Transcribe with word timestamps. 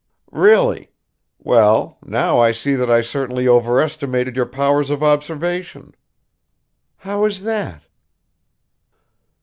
"Really? 0.33 0.89
Well, 1.37 1.99
now 2.03 2.39
I 2.39 2.53
see 2.53 2.73
that 2.73 2.89
I 2.89 3.01
certainly 3.03 3.47
overestimated 3.47 4.35
your 4.35 4.47
powers 4.47 4.89
of 4.89 5.03
observation." 5.03 5.93
"How 6.97 7.25
is 7.25 7.43
that?" 7.43 7.83